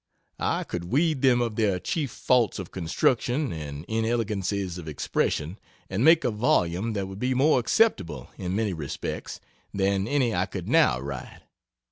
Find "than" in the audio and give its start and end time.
9.71-10.07